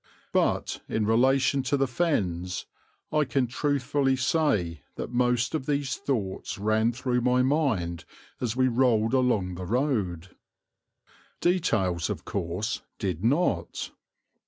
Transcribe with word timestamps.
But, 0.33 0.81
in 0.89 1.05
relation 1.05 1.61
to 1.61 1.77
the 1.77 1.85
Fens, 1.85 2.65
I 3.11 3.23
can 3.23 3.45
truthfully 3.45 4.15
say 4.15 4.81
that 4.95 5.11
most 5.11 5.53
of 5.53 5.67
these 5.67 5.95
thoughts 5.95 6.57
ran 6.57 6.91
through 6.91 7.21
my 7.21 7.43
mind 7.43 8.05
as 8.39 8.55
we 8.55 8.67
rolled 8.67 9.13
along 9.13 9.53
the 9.53 9.65
road. 9.67 10.29
Details 11.39 12.09
of 12.09 12.25
course 12.25 12.81
did 12.97 13.23
not. 13.23 13.91